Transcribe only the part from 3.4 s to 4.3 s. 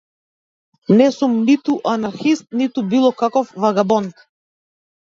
вагабонт.